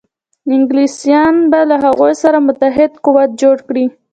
انګلیسیان 0.53 1.35
به 1.51 1.59
له 1.69 1.75
هغوی 1.83 2.13
سره 2.23 2.37
متحد 2.47 2.91
قوت 3.05 3.29
جوړ 3.41 3.57
کړي. 3.67 3.85